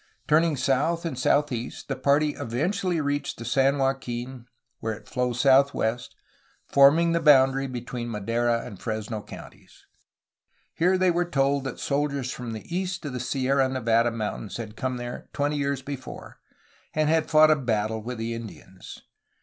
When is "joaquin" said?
3.77-4.47